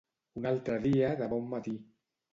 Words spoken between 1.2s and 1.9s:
de bon matí.